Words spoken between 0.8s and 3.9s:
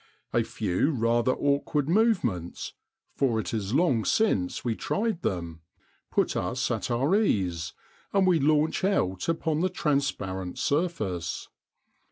rather awkward movements, for it is